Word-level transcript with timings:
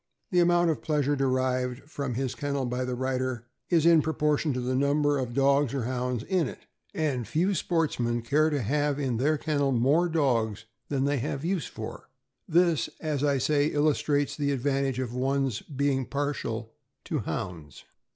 The 0.31 0.39
amount 0.39 0.71
of 0.71 0.81
pleasure 0.81 1.15
derived 1.15 1.83
from 1.87 2.15
his 2.15 2.33
kennel 2.33 2.65
by 2.65 2.85
the 2.85 2.95
writer 2.95 3.45
is 3.69 3.85
in 3.85 4.01
proportion 4.01 4.51
to 4.53 4.59
the 4.59 4.73
number 4.73 5.19
of 5.19 5.35
dogs 5.35 5.75
or 5.75 5.83
Hounds 5.83 6.23
in 6.23 6.47
it, 6.47 6.65
and 6.91 7.27
few 7.27 7.53
sportsmen 7.53 8.23
care 8.23 8.49
to 8.49 8.63
have 8.63 8.97
in 8.99 9.17
their 9.17 9.37
kennel 9.37 9.71
more 9.71 10.09
dogs 10.09 10.65
than 10.89 11.05
they 11.05 11.19
have 11.19 11.45
use 11.45 11.67
for. 11.67 12.09
This, 12.49 12.89
as 12.99 13.23
I 13.23 13.37
say, 13.37 13.67
illustrates 13.67 14.35
the 14.35 14.51
advantage 14.51 14.97
of 14.97 15.13
one's 15.13 15.61
being 15.61 16.07
partial 16.07 16.73
to 17.03 17.19
Hounds. 17.19 17.83